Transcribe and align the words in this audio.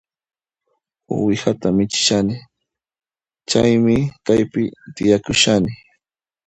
Uwihata 1.13 1.67
michishani, 1.77 2.35
chaymi 3.49 3.97
kaypi 4.25 4.63
tiyakushani 4.95 5.71